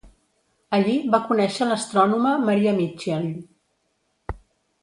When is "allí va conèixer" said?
0.77-1.67